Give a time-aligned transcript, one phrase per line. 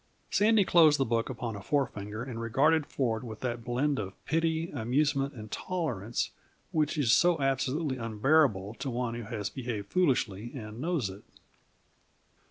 [0.31, 4.71] Sandy closed the book upon a forefinger and regarded Ford with that blend of pity,
[4.71, 6.31] amusement, and tolerance
[6.71, 11.21] which is so absolutely unbearable to one who has behaved foolishly and knows it.